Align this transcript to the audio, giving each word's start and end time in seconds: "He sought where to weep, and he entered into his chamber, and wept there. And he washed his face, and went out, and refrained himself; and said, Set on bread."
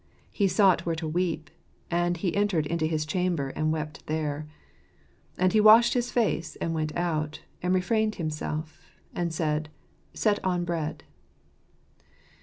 "He 0.31 0.47
sought 0.47 0.83
where 0.83 0.95
to 0.95 1.07
weep, 1.07 1.51
and 1.91 2.17
he 2.17 2.35
entered 2.35 2.65
into 2.65 2.87
his 2.87 3.05
chamber, 3.05 3.49
and 3.49 3.71
wept 3.71 4.07
there. 4.07 4.47
And 5.37 5.53
he 5.53 5.61
washed 5.61 5.93
his 5.93 6.09
face, 6.11 6.55
and 6.55 6.73
went 6.73 6.95
out, 6.97 7.41
and 7.61 7.71
refrained 7.75 8.15
himself; 8.15 8.89
and 9.13 9.31
said, 9.31 9.69
Set 10.15 10.43
on 10.43 10.65
bread." 10.65 11.03